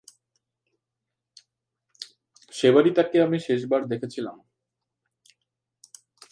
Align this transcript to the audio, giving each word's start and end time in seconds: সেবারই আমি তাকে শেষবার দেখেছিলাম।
সেবারই 2.53 2.89
আমি 2.89 2.95
তাকে 2.97 3.17
শেষবার 3.39 3.81
দেখেছিলাম। 3.87 4.37